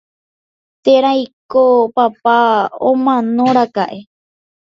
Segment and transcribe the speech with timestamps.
[0.85, 1.63] térãiko
[1.95, 2.39] papa
[2.89, 3.99] omanoraka'e